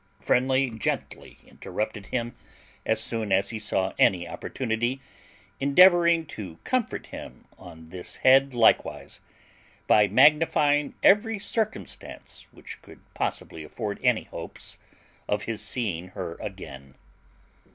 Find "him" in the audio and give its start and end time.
2.07-2.33, 7.05-7.45